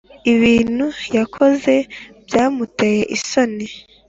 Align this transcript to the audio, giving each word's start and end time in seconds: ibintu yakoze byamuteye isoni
ibintu 0.33 0.85
yakoze 1.17 1.73
byamuteye 2.25 3.03
isoni 3.17 3.65